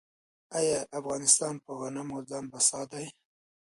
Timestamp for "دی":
2.91-3.05